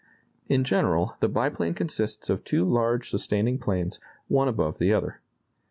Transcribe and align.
In 0.49 0.63
general, 0.63 1.15
the 1.19 1.29
biplane 1.29 1.75
consists 1.75 2.27
of 2.31 2.43
two 2.43 2.65
large 2.65 3.07
sustaining 3.11 3.59
planes, 3.59 3.99
one 4.27 4.47
above 4.47 4.79
the 4.79 4.91
other. 4.91 5.21